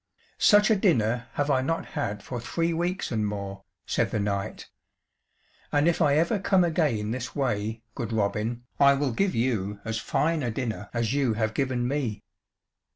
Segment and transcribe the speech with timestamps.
[0.39, 4.67] "Such a dinner have I not had for three weeks and more," said the knight.
[5.71, 9.99] "And if I ever come again this way, good Robin, I will give you as
[9.99, 12.23] fine a dinner as you have given me."